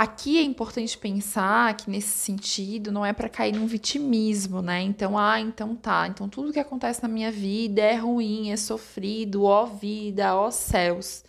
Aqui 0.00 0.38
é 0.38 0.42
importante 0.42 0.96
pensar 0.96 1.76
que 1.76 1.90
nesse 1.90 2.08
sentido 2.08 2.90
não 2.90 3.04
é 3.04 3.12
para 3.12 3.28
cair 3.28 3.54
num 3.54 3.66
vitimismo, 3.66 4.62
né? 4.62 4.80
Então, 4.80 5.18
ah, 5.18 5.38
então 5.38 5.76
tá, 5.76 6.08
então 6.08 6.26
tudo 6.26 6.54
que 6.54 6.58
acontece 6.58 7.02
na 7.02 7.08
minha 7.08 7.30
vida 7.30 7.82
é 7.82 7.96
ruim, 7.96 8.50
é 8.50 8.56
sofrido, 8.56 9.44
ó 9.44 9.66
vida, 9.66 10.34
ó 10.34 10.50
céus. 10.50 11.22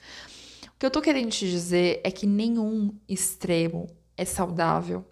O 0.67 0.79
que 0.79 0.85
eu 0.85 0.89
tô 0.89 1.01
querendo 1.01 1.29
te 1.31 1.49
dizer 1.49 1.99
é 2.01 2.09
que 2.09 2.25
nenhum 2.25 2.95
extremo 3.09 3.89
é 4.15 4.23
saudável. 4.23 5.03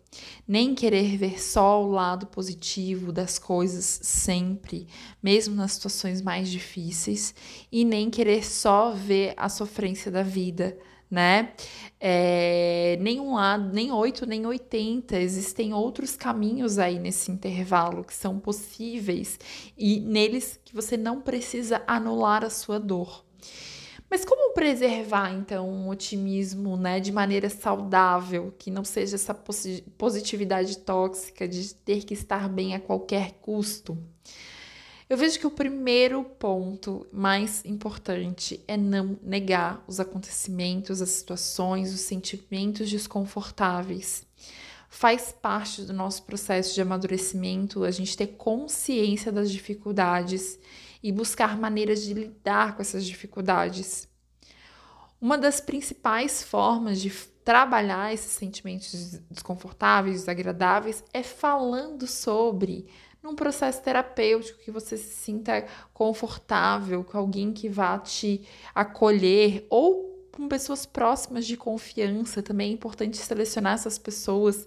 Nem 0.48 0.74
querer 0.74 1.18
ver 1.18 1.42
só 1.42 1.84
o 1.84 1.92
lado 1.92 2.28
positivo 2.28 3.12
das 3.12 3.38
coisas 3.38 3.84
sempre, 3.84 4.88
mesmo 5.22 5.54
nas 5.54 5.74
situações 5.74 6.22
mais 6.22 6.50
difíceis, 6.50 7.36
e 7.70 7.84
nem 7.84 8.10
querer 8.10 8.46
só 8.46 8.92
ver 8.92 9.34
a 9.36 9.50
sofrência 9.50 10.10
da 10.10 10.24
vida, 10.24 10.78
né? 11.10 11.54
É, 12.00 12.98
nem 13.02 13.20
um 13.20 13.34
lado, 13.34 13.74
nem 13.74 13.92
8, 13.92 14.26
nem 14.26 14.46
80. 14.46 15.18
Existem 15.18 15.74
outros 15.74 16.16
caminhos 16.16 16.78
aí 16.78 17.00
nesse 17.00 17.32
intervalo 17.32 18.04
que 18.04 18.14
são 18.14 18.40
possíveis 18.40 19.40
e 19.78 20.00
neles 20.00 20.60
que 20.64 20.76
você 20.76 20.96
não 20.96 21.22
precisa 21.22 21.82
anular 21.88 22.44
a 22.44 22.50
sua 22.50 22.80
dor. 22.80 23.26
Mas 24.10 24.26
como 24.26 24.54
preservar 24.54 25.32
então 25.32 25.70
um 25.70 25.88
otimismo, 25.88 26.76
né, 26.76 27.00
de 27.00 27.12
maneira 27.12 27.48
saudável, 27.48 28.52
que 28.58 28.72
não 28.72 28.84
seja 28.84 29.16
essa 29.16 29.36
positividade 29.98 30.80
tóxica 30.80 31.48
de 31.48 31.76
ter 31.76 32.04
que 32.04 32.16
estar 32.16 32.50
bem 32.50 32.74
a 32.74 32.80
qualquer 32.80 33.34
custo? 33.34 33.96
Eu 35.10 35.18
vejo 35.18 35.40
que 35.40 35.48
o 35.48 35.52
primeiro 35.52 36.24
ponto 36.24 37.08
mais 37.12 37.66
importante 37.66 38.64
é 38.68 38.78
não 38.78 39.18
negar 39.24 39.84
os 39.88 40.00
acontecimentos, 40.00 41.02
as 41.02 41.10
situações, 41.10 41.92
os 41.92 42.02
sentimentos 42.02 42.92
desconfortáveis. 42.92 44.24
Faz 44.88 45.32
parte 45.32 45.82
do 45.82 45.94
nosso 45.94 46.22
processo 46.24 46.76
de 46.76 46.82
amadurecimento 46.82 47.84
a 47.84 47.90
gente 47.90 48.16
ter 48.16 48.28
consciência 48.28 49.32
das 49.32 49.52
dificuldades 49.52 50.60
e 51.02 51.12
buscar 51.12 51.58
maneiras 51.58 52.04
de 52.04 52.14
lidar 52.14 52.76
com 52.76 52.84
essas 52.84 53.04
dificuldades. 53.04 54.08
Uma 55.20 55.40
das 55.40 55.60
principais 55.60 56.44
formas 56.44 57.02
de 57.02 57.10
trabalhar 57.44 58.14
esses 58.14 58.34
sentimentos 58.34 59.20
desconfortáveis, 59.32 60.20
desagradáveis, 60.20 61.04
é 61.12 61.24
falando 61.24 62.06
sobre 62.06 62.88
num 63.22 63.36
processo 63.36 63.82
terapêutico 63.82 64.60
que 64.60 64.72
você 64.72 64.98
se 64.98 65.14
sinta 65.14 65.66
confortável 65.94 67.04
com 67.04 67.18
alguém 67.18 67.52
que 67.52 67.68
vá 67.68 67.98
te 67.98 68.42
acolher 68.74 69.66
ou 69.70 70.10
com 70.32 70.48
pessoas 70.48 70.86
próximas 70.86 71.46
de 71.46 71.58
confiança. 71.58 72.42
Também 72.42 72.70
é 72.70 72.74
importante 72.74 73.18
selecionar 73.18 73.74
essas 73.74 73.98
pessoas 73.98 74.66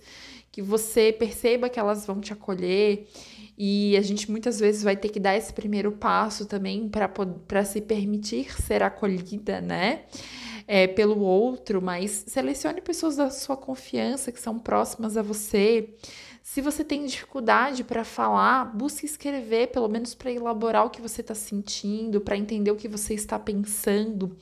que 0.52 0.60
você 0.60 1.10
perceba 1.10 1.70
que 1.70 1.80
elas 1.80 2.06
vão 2.06 2.20
te 2.20 2.32
acolher. 2.32 3.08
E 3.56 3.96
a 3.96 4.02
gente 4.02 4.30
muitas 4.30 4.60
vezes 4.60 4.82
vai 4.82 4.96
ter 4.96 5.08
que 5.08 5.18
dar 5.18 5.36
esse 5.36 5.52
primeiro 5.52 5.92
passo 5.92 6.46
também 6.46 6.90
para 6.90 7.64
se 7.64 7.80
permitir 7.80 8.52
ser 8.60 8.82
acolhida, 8.82 9.60
né? 9.60 10.02
É, 10.66 10.86
pelo 10.86 11.20
outro, 11.20 11.82
mas 11.82 12.24
selecione 12.26 12.80
pessoas 12.80 13.16
da 13.16 13.30
sua 13.30 13.56
confiança 13.56 14.30
que 14.30 14.40
são 14.40 14.58
próximas 14.58 15.16
a 15.16 15.22
você. 15.22 15.94
Se 16.52 16.60
você 16.60 16.84
tem 16.84 17.06
dificuldade 17.06 17.82
para 17.82 18.04
falar, 18.04 18.66
busque 18.76 19.06
escrever, 19.06 19.68
pelo 19.68 19.88
menos 19.88 20.14
para 20.14 20.30
elaborar 20.30 20.84
o 20.84 20.90
que 20.90 21.00
você 21.00 21.22
está 21.22 21.34
sentindo, 21.34 22.20
para 22.20 22.36
entender 22.36 22.70
o 22.70 22.76
que 22.76 22.86
você 22.86 23.14
está 23.14 23.38
pensando. 23.38 24.36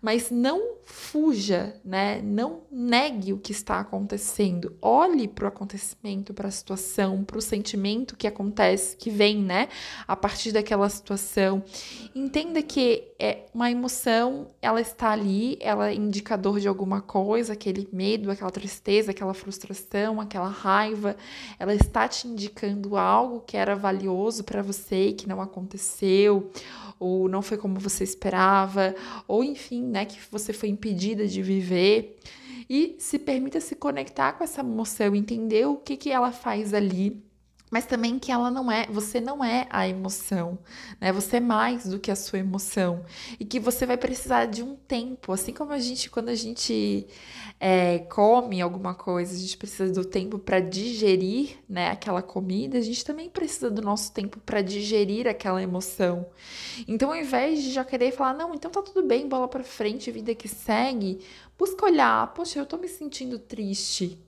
Mas 0.00 0.30
não 0.30 0.76
fuja, 0.84 1.74
né? 1.84 2.22
Não 2.22 2.60
negue 2.70 3.32
o 3.32 3.38
que 3.38 3.50
está 3.50 3.80
acontecendo. 3.80 4.76
Olhe 4.80 5.26
para 5.26 5.46
o 5.46 5.48
acontecimento, 5.48 6.32
para 6.32 6.46
a 6.46 6.52
situação, 6.52 7.24
para 7.24 7.38
o 7.38 7.42
sentimento 7.42 8.16
que 8.16 8.28
acontece, 8.28 8.96
que 8.96 9.10
vem, 9.10 9.42
né? 9.42 9.68
A 10.06 10.14
partir 10.14 10.52
daquela 10.52 10.88
situação. 10.88 11.64
Entenda 12.14 12.62
que 12.62 13.08
é 13.18 13.46
uma 13.52 13.68
emoção, 13.68 14.46
ela 14.62 14.80
está 14.80 15.10
ali, 15.10 15.58
ela 15.60 15.90
é 15.90 15.94
indicador 15.94 16.60
de 16.60 16.68
alguma 16.68 17.02
coisa, 17.02 17.54
aquele 17.54 17.88
medo, 17.92 18.30
aquela 18.30 18.52
tristeza, 18.52 19.10
aquela 19.10 19.34
frustração, 19.34 20.20
aquela 20.20 20.48
raiva 20.48 21.16
ela 21.58 21.74
está 21.74 22.08
te 22.08 22.26
indicando 22.26 22.96
algo 22.96 23.40
que 23.40 23.56
era 23.56 23.74
valioso 23.76 24.44
para 24.44 24.62
você 24.62 25.08
e 25.08 25.12
que 25.12 25.28
não 25.28 25.40
aconteceu, 25.40 26.50
ou 26.98 27.28
não 27.28 27.42
foi 27.42 27.56
como 27.56 27.78
você 27.78 28.02
esperava, 28.02 28.94
ou 29.26 29.44
enfim, 29.44 29.82
né, 29.84 30.04
que 30.04 30.18
você 30.30 30.52
foi 30.52 30.68
impedida 30.68 31.26
de 31.26 31.42
viver. 31.42 32.18
E 32.68 32.96
se 32.98 33.18
permita 33.18 33.60
se 33.60 33.74
conectar 33.74 34.32
com 34.32 34.44
essa 34.44 34.60
emoção, 34.60 35.14
entender 35.14 35.66
o 35.66 35.76
que, 35.76 35.96
que 35.96 36.10
ela 36.10 36.32
faz 36.32 36.74
ali 36.74 37.22
mas 37.70 37.86
também 37.86 38.18
que 38.18 38.32
ela 38.32 38.50
não 38.50 38.70
é, 38.70 38.86
você 38.86 39.20
não 39.20 39.44
é 39.44 39.66
a 39.70 39.88
emoção, 39.88 40.58
né? 41.00 41.12
Você 41.12 41.36
é 41.36 41.40
mais 41.40 41.86
do 41.86 41.98
que 41.98 42.10
a 42.10 42.16
sua 42.16 42.38
emoção 42.38 43.04
e 43.38 43.44
que 43.44 43.60
você 43.60 43.84
vai 43.86 43.96
precisar 43.96 44.46
de 44.46 44.62
um 44.62 44.74
tempo, 44.76 45.32
assim 45.32 45.52
como 45.52 45.72
a 45.72 45.78
gente 45.78 46.10
quando 46.10 46.28
a 46.28 46.34
gente 46.34 47.06
é, 47.60 48.00
come 48.00 48.60
alguma 48.60 48.94
coisa, 48.94 49.34
a 49.34 49.38
gente 49.38 49.56
precisa 49.56 49.92
do 49.92 50.04
tempo 50.04 50.38
para 50.38 50.60
digerir, 50.60 51.58
né? 51.68 51.90
Aquela 51.90 52.22
comida, 52.22 52.78
a 52.78 52.82
gente 52.82 53.04
também 53.04 53.28
precisa 53.28 53.70
do 53.70 53.82
nosso 53.82 54.12
tempo 54.12 54.38
para 54.40 54.62
digerir 54.62 55.26
aquela 55.26 55.62
emoção. 55.62 56.26
Então, 56.86 57.10
ao 57.10 57.16
invés 57.16 57.62
de 57.62 57.72
já 57.72 57.84
querer 57.84 58.12
falar, 58.12 58.34
não, 58.34 58.54
então 58.54 58.70
tá 58.70 58.82
tudo 58.82 59.02
bem, 59.02 59.28
bola 59.28 59.48
para 59.48 59.64
frente, 59.64 60.10
vida 60.10 60.34
que 60.34 60.48
segue, 60.48 61.20
busca 61.58 61.84
olhar, 61.84 62.32
poxa, 62.34 62.58
eu 62.58 62.66
tô 62.66 62.76
me 62.76 62.88
sentindo 62.88 63.38
triste 63.38 64.18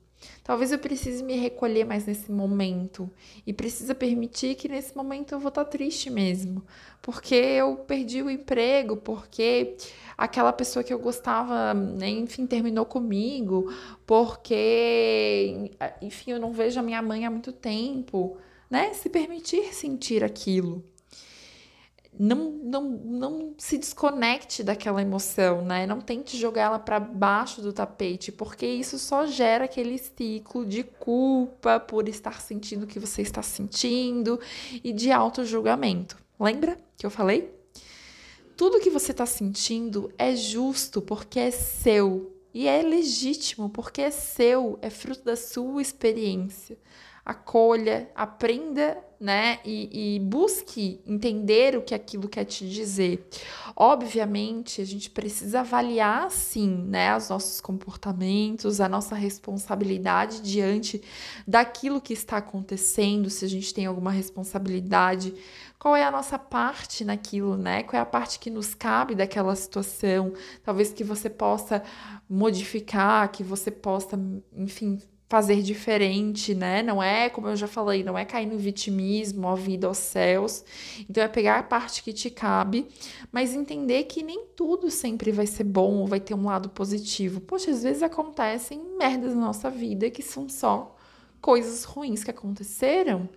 Talvez 0.50 0.72
eu 0.72 0.80
precise 0.80 1.22
me 1.22 1.36
recolher 1.36 1.84
mais 1.84 2.06
nesse 2.06 2.28
momento. 2.32 3.08
E 3.46 3.52
precisa 3.52 3.94
permitir 3.94 4.56
que 4.56 4.68
nesse 4.68 4.96
momento 4.96 5.30
eu 5.30 5.38
vou 5.38 5.48
estar 5.48 5.64
triste 5.64 6.10
mesmo, 6.10 6.66
porque 7.00 7.36
eu 7.36 7.76
perdi 7.76 8.20
o 8.20 8.28
emprego, 8.28 8.96
porque 8.96 9.76
aquela 10.18 10.52
pessoa 10.52 10.82
que 10.82 10.92
eu 10.92 10.98
gostava, 10.98 11.72
né, 11.72 12.08
enfim, 12.08 12.48
terminou 12.48 12.84
comigo, 12.84 13.72
porque, 14.04 15.70
enfim, 16.02 16.32
eu 16.32 16.40
não 16.40 16.52
vejo 16.52 16.80
a 16.80 16.82
minha 16.82 17.00
mãe 17.00 17.24
há 17.24 17.30
muito 17.30 17.52
tempo, 17.52 18.36
né? 18.68 18.92
Se 18.92 19.08
permitir 19.08 19.72
sentir 19.72 20.24
aquilo 20.24 20.82
não, 22.18 22.50
não, 22.50 22.82
não 22.90 23.54
se 23.56 23.78
desconecte 23.78 24.62
daquela 24.62 25.00
emoção, 25.00 25.62
né? 25.62 25.86
Não 25.86 26.00
tente 26.00 26.36
jogar 26.36 26.62
ela 26.62 26.78
para 26.78 26.98
baixo 27.00 27.62
do 27.62 27.72
tapete, 27.72 28.32
porque 28.32 28.66
isso 28.66 28.98
só 28.98 29.26
gera 29.26 29.64
aquele 29.64 29.96
ciclo 29.96 30.66
de 30.66 30.82
culpa 30.82 31.78
por 31.78 32.08
estar 32.08 32.40
sentindo 32.40 32.84
o 32.84 32.86
que 32.86 32.98
você 32.98 33.22
está 33.22 33.42
sentindo 33.42 34.40
e 34.82 34.92
de 34.92 35.10
auto-julgamento. 35.10 36.16
Lembra 36.38 36.76
que 36.96 37.06
eu 37.06 37.10
falei? 37.10 37.54
Tudo 38.56 38.80
que 38.80 38.90
você 38.90 39.12
está 39.12 39.24
sentindo 39.24 40.12
é 40.18 40.36
justo 40.36 41.00
porque 41.00 41.38
é 41.38 41.50
seu 41.50 42.36
e 42.52 42.66
é 42.66 42.82
legítimo 42.82 43.70
porque 43.70 44.02
é 44.02 44.10
seu, 44.10 44.78
é 44.82 44.90
fruto 44.90 45.24
da 45.24 45.36
sua 45.36 45.80
experiência. 45.80 46.76
Acolha, 47.30 48.10
aprenda, 48.14 48.98
né? 49.20 49.60
E, 49.64 50.16
e, 50.16 50.20
busque 50.20 51.00
entender 51.06 51.76
o 51.76 51.82
que 51.82 51.94
aquilo 51.94 52.28
quer 52.28 52.44
te 52.44 52.68
dizer. 52.68 53.28
Obviamente, 53.76 54.80
a 54.80 54.84
gente 54.84 55.10
precisa 55.10 55.60
avaliar, 55.60 56.30
sim, 56.30 56.86
né? 56.88 57.16
Os 57.16 57.28
nossos 57.28 57.60
comportamentos, 57.60 58.80
a 58.80 58.88
nossa 58.88 59.14
responsabilidade 59.14 60.40
diante 60.40 61.02
daquilo 61.46 62.00
que 62.00 62.14
está 62.14 62.38
acontecendo, 62.38 63.30
se 63.30 63.44
a 63.44 63.48
gente 63.48 63.72
tem 63.72 63.86
alguma 63.86 64.10
responsabilidade, 64.10 65.34
qual 65.78 65.94
é 65.94 66.02
a 66.02 66.10
nossa 66.10 66.38
parte 66.38 67.04
naquilo, 67.04 67.56
né? 67.56 67.82
Qual 67.82 67.98
é 67.98 68.02
a 68.02 68.06
parte 68.06 68.38
que 68.38 68.50
nos 68.50 68.74
cabe 68.74 69.14
daquela 69.14 69.54
situação, 69.54 70.32
talvez 70.64 70.92
que 70.92 71.04
você 71.04 71.30
possa 71.30 71.82
modificar, 72.28 73.30
que 73.30 73.44
você 73.44 73.70
possa, 73.70 74.18
enfim, 74.56 74.98
fazer 75.30 75.62
diferente, 75.62 76.56
né? 76.56 76.82
Não 76.82 77.00
é, 77.00 77.30
como 77.30 77.46
eu 77.46 77.54
já 77.54 77.68
falei, 77.68 78.02
não 78.02 78.18
é 78.18 78.24
cair 78.24 78.46
no 78.46 78.58
vitimismo, 78.58 79.46
a 79.46 79.54
vida 79.54 79.86
aos 79.86 79.98
céus. 79.98 80.64
Então 81.08 81.22
é 81.22 81.28
pegar 81.28 81.60
a 81.60 81.62
parte 81.62 82.02
que 82.02 82.12
te 82.12 82.28
cabe, 82.28 82.88
mas 83.30 83.54
entender 83.54 84.04
que 84.04 84.24
nem 84.24 84.44
tudo 84.56 84.90
sempre 84.90 85.30
vai 85.30 85.46
ser 85.46 85.62
bom 85.62 85.98
ou 85.98 86.06
vai 86.08 86.18
ter 86.18 86.34
um 86.34 86.46
lado 86.46 86.68
positivo. 86.68 87.40
Poxa, 87.40 87.70
às 87.70 87.84
vezes 87.84 88.02
acontecem 88.02 88.82
merdas 88.98 89.32
na 89.32 89.42
nossa 89.42 89.70
vida 89.70 90.10
que 90.10 90.20
são 90.20 90.48
só 90.48 90.96
coisas 91.40 91.84
ruins 91.84 92.22
que 92.22 92.30
aconteceram, 92.30 93.28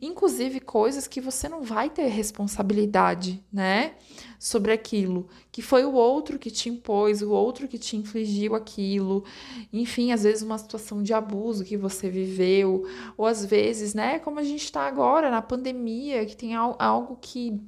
inclusive 0.00 0.60
coisas 0.60 1.06
que 1.06 1.20
você 1.20 1.48
não 1.48 1.62
vai 1.62 1.88
ter 1.88 2.06
responsabilidade, 2.06 3.42
né, 3.52 3.94
sobre 4.38 4.72
aquilo, 4.72 5.26
que 5.50 5.62
foi 5.62 5.84
o 5.84 5.94
outro 5.94 6.38
que 6.38 6.50
te 6.50 6.68
impôs, 6.68 7.22
o 7.22 7.30
outro 7.30 7.66
que 7.66 7.78
te 7.78 7.96
infligiu 7.96 8.54
aquilo, 8.54 9.24
enfim, 9.72 10.12
às 10.12 10.22
vezes 10.22 10.42
uma 10.42 10.58
situação 10.58 11.02
de 11.02 11.14
abuso 11.14 11.64
que 11.64 11.76
você 11.76 12.10
viveu, 12.10 12.86
ou 13.16 13.26
às 13.26 13.44
vezes, 13.44 13.94
né, 13.94 14.18
como 14.18 14.38
a 14.38 14.44
gente 14.44 14.64
está 14.64 14.86
agora 14.86 15.30
na 15.30 15.40
pandemia, 15.40 16.26
que 16.26 16.36
tem 16.36 16.54
algo 16.54 17.16
que 17.20 17.58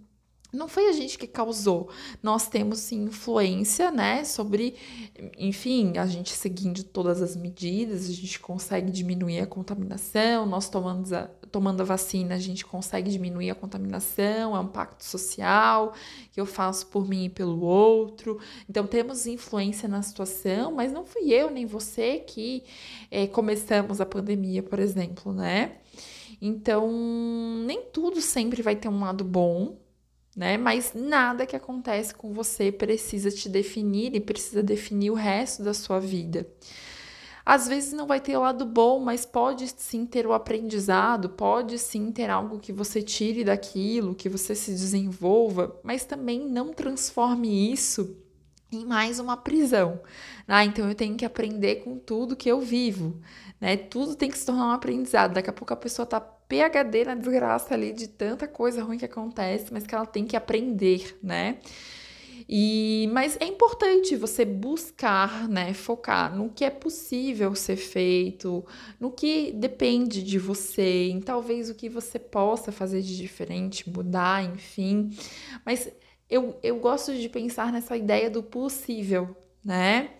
não 0.52 0.67
foi 0.67 0.88
a 0.88 0.93
gente 0.93 1.19
que 1.19 1.26
causou. 1.26 1.88
Nós 2.23 2.49
temos 2.49 2.78
sim 2.78 3.05
influência, 3.05 3.90
né, 3.90 4.25
sobre, 4.25 4.75
enfim, 5.37 5.99
a 5.99 6.07
gente 6.07 6.33
seguindo 6.33 6.83
todas 6.83 7.21
as 7.21 7.37
medidas, 7.37 8.09
a 8.09 8.12
gente 8.12 8.40
consegue 8.40 8.90
diminuir 8.90 9.40
a 9.40 9.47
contaminação, 9.47 10.47
nós 10.47 10.69
tomando 10.69 11.14
a, 11.14 11.23
tomando 11.50 11.81
a 11.81 11.85
vacina, 11.85 12.35
a 12.35 12.38
gente 12.38 12.64
consegue 12.64 13.11
diminuir 13.11 13.50
a 13.50 13.55
contaminação, 13.55 14.57
é 14.57 14.61
um 14.61 14.67
pacto 14.67 15.05
social 15.05 15.93
que 16.33 16.40
eu 16.40 16.47
faço 16.47 16.87
por 16.87 17.09
mim 17.09 17.26
e 17.26 17.31
pelo 17.31 17.61
outro. 17.61 18.38
Então 18.69 18.87
temos 18.87 19.26
influência 19.26 19.88
na 19.88 20.02
situação, 20.02 20.73
mas 20.73 20.93
não 20.93 21.05
fui 21.05 21.33
eu 21.33 21.50
nem 21.50 21.67
você 21.67 22.19
que 22.19 22.64
é, 23.11 23.26
começamos 23.26 24.00
a 24.00 24.07
pandemia, 24.07 24.62
por 24.62 24.78
exemplo, 24.78 25.33
né? 25.33 25.78
Então, 26.40 26.88
nem 27.67 27.83
tudo 27.93 28.21
sempre 28.21 28.62
vai 28.62 28.76
ter 28.76 28.88
um 28.88 29.00
lado 29.00 29.25
bom, 29.25 29.76
né? 30.38 30.57
Mas 30.57 30.92
nada 30.95 31.45
que 31.45 31.57
acontece 31.57 32.14
com 32.14 32.33
você 32.33 32.71
precisa 32.71 33.28
te 33.28 33.49
definir 33.49 34.14
e 34.14 34.21
precisa 34.21 34.62
definir 34.62 35.11
o 35.11 35.14
resto 35.14 35.64
da 35.64 35.75
sua 35.75 35.99
vida. 35.99 36.49
Às 37.45 37.66
vezes 37.66 37.92
não 37.92 38.07
vai 38.07 38.21
ter 38.21 38.37
o 38.37 38.42
lado 38.42 38.64
bom, 38.64 39.00
mas 39.00 39.26
pode 39.26 39.66
sim 39.76 40.07
ter 40.07 40.28
o 40.28 40.33
aprendizado, 40.33 41.30
pode 41.30 41.76
sim 41.76 42.12
ter 42.12 42.30
algo 42.30 42.61
que 42.61 42.73
você 42.73 43.02
tire 43.02 43.42
daquilo, 43.42 44.14
que 44.14 44.28
você 44.28 44.54
se 44.54 44.71
desenvolva, 44.71 45.76
mas 45.83 46.04
também 46.04 46.49
não 46.49 46.73
transforme 46.73 47.73
isso 47.73 48.16
em 48.71 48.87
mais 48.87 49.18
uma 49.18 49.37
prisão. 49.37 50.00
Ah, 50.47 50.64
então 50.64 50.88
eu 50.88 50.95
tenho 50.95 51.16
que 51.16 51.25
aprender 51.25 51.76
com 51.76 51.99
tudo 51.99 52.37
que 52.37 52.49
eu 52.49 52.61
vivo, 52.61 53.21
né? 53.61 53.76
Tudo 53.76 54.14
tem 54.14 54.30
que 54.30 54.38
se 54.38 54.47
tornar 54.47 54.68
um 54.68 54.73
aprendizado. 54.73 55.35
Daqui 55.35 55.50
a 55.50 55.52
pouco 55.52 55.73
a 55.73 55.76
pessoa 55.76 56.07
tá 56.07 56.38
PhD 56.49 57.05
na 57.05 57.14
desgraça 57.14 57.75
ali 57.75 57.93
de 57.93 58.09
tanta 58.09 58.49
coisa 58.49 58.83
ruim 58.83 58.99
que 58.99 59.05
acontece, 59.05 59.73
mas 59.73 59.87
que 59.87 59.95
ela 59.95 60.07
tem 60.07 60.25
que 60.25 60.37
aprender, 60.37 61.19
né? 61.23 61.59
E, 62.49 63.09
mas 63.12 63.37
é 63.40 63.45
importante 63.45 64.17
você 64.17 64.45
buscar, 64.45 65.47
né, 65.49 65.75
focar 65.75 66.35
no 66.35 66.49
que 66.49 66.64
é 66.64 66.71
possível 66.71 67.55
ser 67.55 67.76
feito, 67.76 68.64
no 68.99 69.11
que 69.11 69.52
depende 69.52 70.23
de 70.23 70.38
você, 70.38 71.09
em 71.09 71.21
talvez 71.21 71.69
o 71.69 71.75
que 71.75 71.90
você 71.90 72.19
possa 72.19 72.73
fazer 72.73 73.02
de 73.02 73.17
diferente, 73.17 73.88
mudar, 73.90 74.43
enfim. 74.43 75.11
Mas 75.64 75.90
eu, 76.31 76.59
eu 76.62 76.78
gosto 76.78 77.14
de 77.14 77.28
pensar 77.28 77.71
nessa 77.73 77.97
ideia 77.97 78.31
do 78.31 78.43
possível, 78.43 79.37
né? 79.64 80.11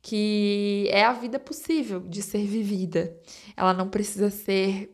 Que 0.00 0.88
é 0.90 1.04
a 1.04 1.12
vida 1.12 1.38
possível 1.38 2.00
de 2.00 2.22
ser 2.22 2.46
vivida. 2.46 3.14
Ela 3.56 3.72
não 3.74 3.88
precisa 3.88 4.30
ser 4.30 4.93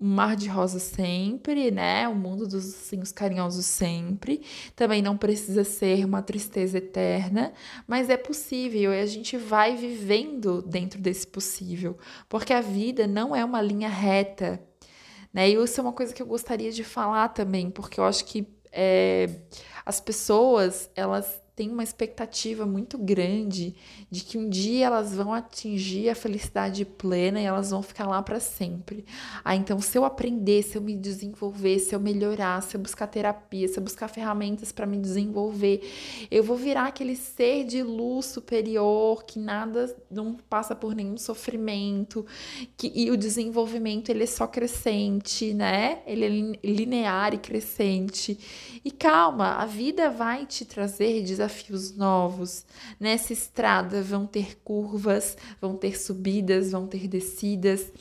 um 0.00 0.08
mar 0.08 0.36
de 0.36 0.48
rosa 0.48 0.78
sempre, 0.78 1.70
né? 1.70 2.06
O 2.06 2.14
mundo 2.14 2.46
dos 2.46 2.66
ursinhos 2.66 3.12
carinhosos 3.12 3.64
sempre. 3.64 4.42
Também 4.74 5.00
não 5.00 5.16
precisa 5.16 5.64
ser 5.64 6.04
uma 6.04 6.22
tristeza 6.22 6.78
eterna, 6.78 7.52
mas 7.86 8.10
é 8.10 8.16
possível 8.16 8.92
e 8.92 9.00
a 9.00 9.06
gente 9.06 9.36
vai 9.36 9.74
vivendo 9.74 10.60
dentro 10.62 11.00
desse 11.00 11.26
possível, 11.26 11.96
porque 12.28 12.52
a 12.52 12.60
vida 12.60 13.06
não 13.06 13.34
é 13.34 13.44
uma 13.44 13.62
linha 13.62 13.88
reta, 13.88 14.62
né? 15.32 15.48
E 15.48 15.54
isso 15.54 15.80
é 15.80 15.82
uma 15.82 15.92
coisa 15.92 16.12
que 16.12 16.20
eu 16.20 16.26
gostaria 16.26 16.70
de 16.70 16.84
falar 16.84 17.28
também, 17.30 17.70
porque 17.70 17.98
eu 17.98 18.04
acho 18.04 18.24
que 18.26 18.46
é, 18.70 19.30
as 19.84 20.00
pessoas 20.00 20.90
elas 20.94 21.42
têm 21.56 21.70
uma 21.70 21.82
expectativa 21.82 22.66
muito 22.66 22.98
grande 22.98 23.74
de 24.10 24.20
que 24.20 24.36
um 24.36 24.46
dia 24.46 24.86
elas 24.86 25.14
vão 25.14 25.32
atingir 25.32 26.10
a 26.10 26.14
felicidade 26.14 26.84
plena 26.84 27.40
e 27.40 27.46
elas 27.46 27.70
vão 27.70 27.80
ficar 27.80 28.06
lá 28.06 28.22
para 28.22 28.38
sempre. 28.38 29.06
Ah, 29.42 29.56
então 29.56 29.80
se 29.80 29.96
eu 29.96 30.04
aprender, 30.04 30.62
se 30.62 30.76
eu 30.76 30.82
me 30.82 30.94
desenvolver, 30.94 31.78
se 31.78 31.94
eu 31.94 31.98
melhorar, 31.98 32.62
se 32.62 32.76
eu 32.76 32.80
buscar 32.80 33.06
terapia, 33.06 33.66
se 33.66 33.78
eu 33.78 33.82
buscar 33.82 34.06
ferramentas 34.06 34.70
para 34.70 34.84
me 34.84 34.98
desenvolver, 34.98 35.80
eu 36.30 36.44
vou 36.44 36.58
virar 36.58 36.88
aquele 36.88 37.16
ser 37.16 37.64
de 37.64 37.82
luz 37.82 38.26
superior 38.26 39.24
que 39.24 39.38
nada 39.38 39.96
não 40.10 40.34
passa 40.34 40.74
por 40.74 40.94
nenhum 40.94 41.16
sofrimento, 41.16 42.26
que 42.76 42.92
e 42.94 43.10
o 43.10 43.16
desenvolvimento 43.16 44.10
ele 44.10 44.24
é 44.24 44.26
só 44.26 44.46
crescente, 44.46 45.54
né? 45.54 46.02
Ele 46.06 46.58
é 46.62 46.66
linear 46.68 47.32
e 47.32 47.38
crescente. 47.38 48.38
E 48.84 48.90
calma, 48.90 49.54
a 49.54 49.64
vida 49.64 50.10
vai 50.10 50.44
te 50.44 50.66
trazer 50.66 51.22
desafios 51.22 51.45
desafios 51.46 51.96
novos. 51.96 52.64
Nessa 52.98 53.32
estrada 53.32 54.02
vão 54.02 54.26
ter 54.26 54.58
curvas, 54.62 55.36
vão 55.60 55.76
ter 55.76 55.98
subidas, 55.98 56.72
vão 56.72 56.86
ter 56.86 57.08
descidas. 57.08 57.92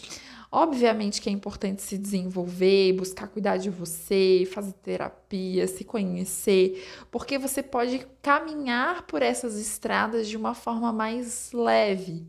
Obviamente 0.51 1.21
que 1.21 1.27
é 1.27 1.31
importante 1.31 1.81
se 1.81 1.97
desenvolver, 1.97 2.93
buscar 2.93 3.27
cuidar 3.27 3.57
de 3.57 3.69
você, 3.69 4.47
fazer 4.53 4.71
terapia, 4.73 5.67
se 5.67 5.83
conhecer, 5.83 6.81
porque 7.11 7.37
você 7.37 7.61
pode 7.61 8.07
caminhar 8.21 9.03
por 9.03 9.21
essas 9.21 9.59
estradas 9.59 10.29
de 10.29 10.37
uma 10.37 10.53
forma 10.53 10.93
mais 10.93 11.51
leve 11.51 12.25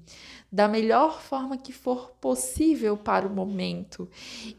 da 0.51 0.69
melhor 0.69 1.21
forma 1.21 1.57
que 1.57 1.73
for 1.73 2.13
possível 2.21 2.97
para 2.97 3.27
o 3.27 3.31
momento 3.31 4.09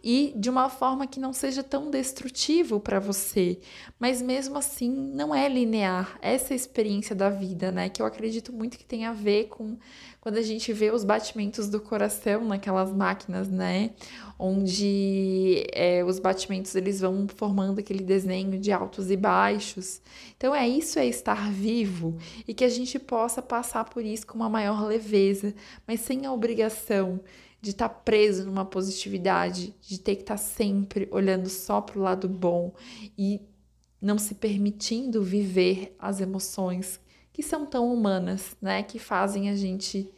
e 0.03 0.33
de 0.35 0.49
uma 0.49 0.69
forma 0.69 1.07
que 1.07 1.19
não 1.19 1.31
seja 1.31 1.63
tão 1.63 1.89
destrutivo 1.89 2.79
para 2.79 2.99
você, 2.99 3.59
mas 3.97 4.21
mesmo 4.21 4.57
assim 4.57 4.89
não 4.89 5.33
é 5.33 5.47
linear. 5.47 6.17
Essa 6.21 6.53
é 6.53 6.55
experiência 6.55 7.15
da 7.15 7.29
vida, 7.29 7.71
né? 7.71 7.89
Que 7.89 8.01
eu 8.01 8.05
acredito 8.05 8.51
muito 8.51 8.77
que 8.77 8.85
tem 8.85 9.05
a 9.05 9.13
ver 9.13 9.45
com 9.45 9.77
quando 10.27 10.39
a 10.39 10.41
gente 10.41 10.73
vê 10.73 10.91
os 10.91 11.05
batimentos 11.05 11.69
do 11.69 11.79
coração 11.79 12.43
naquelas 12.43 12.91
máquinas, 12.91 13.47
né? 13.47 13.91
Onde 14.37 15.65
é, 15.71 16.03
os 16.03 16.19
batimentos 16.19 16.75
eles 16.75 16.99
vão 16.99 17.29
formando 17.29 17.79
aquele 17.79 18.03
desenho 18.03 18.59
de 18.59 18.69
altos 18.69 19.09
e 19.09 19.15
baixos. 19.15 20.01
Então 20.35 20.53
é 20.53 20.67
isso 20.67 20.99
é 20.99 21.07
estar 21.07 21.49
vivo 21.49 22.17
e 22.45 22.53
que 22.53 22.65
a 22.65 22.69
gente 22.69 22.99
possa 22.99 23.41
passar 23.41 23.85
por 23.85 24.03
isso 24.03 24.27
com 24.27 24.35
uma 24.35 24.49
maior 24.49 24.85
leveza, 24.85 25.55
mas 25.87 26.01
sem 26.01 26.25
a 26.25 26.33
obrigação 26.33 27.21
de 27.61 27.69
estar 27.69 27.87
preso 27.87 28.45
numa 28.45 28.65
positividade, 28.65 29.73
de 29.79 29.97
ter 29.97 30.17
que 30.17 30.23
estar 30.23 30.35
sempre 30.35 31.07
olhando 31.09 31.47
só 31.47 31.79
para 31.79 31.97
o 31.97 32.03
lado 32.03 32.27
bom 32.27 32.73
e 33.17 33.39
não 34.01 34.17
se 34.17 34.35
permitindo 34.35 35.23
viver 35.23 35.95
as 35.97 36.19
emoções 36.19 36.99
que 37.31 37.43
são 37.43 37.65
tão 37.65 37.93
humanas, 37.93 38.57
né? 38.59 38.81
Que 38.81 38.97
fazem 38.97 39.49
a 39.49 39.55
gente 39.55 40.11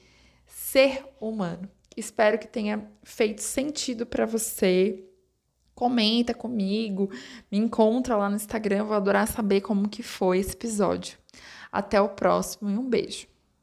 ser 0.49 1.05
humano. 1.21 1.69
Espero 1.95 2.39
que 2.39 2.47
tenha 2.47 2.85
feito 3.03 3.41
sentido 3.41 4.05
para 4.05 4.25
você. 4.25 5.03
Comenta 5.75 6.33
comigo, 6.33 7.09
me 7.49 7.57
encontra 7.57 8.17
lá 8.17 8.29
no 8.29 8.35
Instagram, 8.35 8.83
vou 8.83 8.95
adorar 8.95 9.27
saber 9.27 9.61
como 9.61 9.87
que 9.87 10.03
foi 10.03 10.39
esse 10.39 10.53
episódio. 10.53 11.17
Até 11.71 12.01
o 12.01 12.09
próximo 12.09 12.69
e 12.69 12.77
um 12.77 12.89
beijo. 12.89 13.27